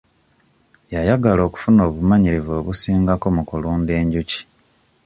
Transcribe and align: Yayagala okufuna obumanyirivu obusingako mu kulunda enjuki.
Yayagala 0.93 1.41
okufuna 1.47 1.81
obumanyirivu 1.89 2.51
obusingako 2.59 3.27
mu 3.35 3.43
kulunda 3.49 3.91
enjuki. 4.01 4.39